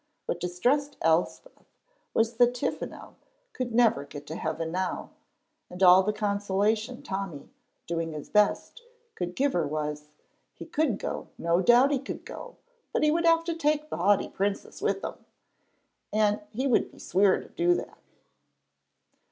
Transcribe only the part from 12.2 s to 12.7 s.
go,